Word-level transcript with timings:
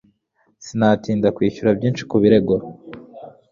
Sinatinda 0.65 1.27
kwishyura 1.35 1.71
byinshi 1.77 2.03
kubirego. 2.11 2.53